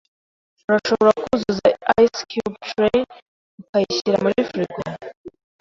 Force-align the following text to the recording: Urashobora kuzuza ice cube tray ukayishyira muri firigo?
Urashobora 0.67 1.11
kuzuza 1.21 1.67
ice 2.05 2.21
cube 2.31 2.55
tray 2.69 2.99
ukayishyira 3.61 4.17
muri 4.23 4.39
firigo? 4.49 4.79